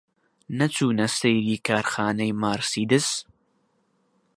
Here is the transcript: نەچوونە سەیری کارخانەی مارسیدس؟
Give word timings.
نەچوونە 0.57 1.07
سەیری 1.17 1.57
کارخانەی 1.67 2.37
مارسیدس؟ 2.41 3.07